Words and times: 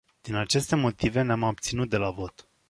Din 0.21 0.35
aceste 0.35 0.75
motive, 0.75 1.21
ne-am 1.21 1.43
abținut 1.43 1.89
de 1.89 1.97
la 1.97 2.09
vot. 2.09 2.49